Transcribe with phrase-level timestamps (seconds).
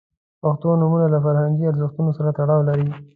[0.41, 2.89] •پښتو نومونه له فرهنګي ارزښتونو سره تړاو لري.